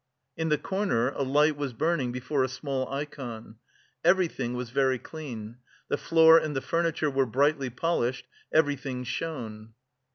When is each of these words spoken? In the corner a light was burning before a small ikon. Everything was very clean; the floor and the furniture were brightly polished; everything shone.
In 0.35 0.49
the 0.49 0.57
corner 0.57 1.09
a 1.11 1.21
light 1.21 1.55
was 1.55 1.73
burning 1.73 2.11
before 2.11 2.43
a 2.43 2.47
small 2.49 2.87
ikon. 2.87 3.57
Everything 4.03 4.55
was 4.55 4.71
very 4.71 4.97
clean; 4.97 5.57
the 5.89 5.95
floor 5.97 6.39
and 6.39 6.55
the 6.55 6.59
furniture 6.61 7.11
were 7.11 7.27
brightly 7.27 7.69
polished; 7.69 8.25
everything 8.51 9.03
shone. 9.03 9.73